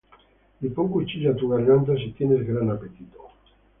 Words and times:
Y 0.61 0.67
pon 0.75 0.87
cuchillo 0.93 1.29
á 1.31 1.35
tu 1.39 1.45
garganta, 1.53 1.95
Si 2.01 2.09
tienes 2.15 2.47
gran 2.49 2.67
apetito. 2.75 3.19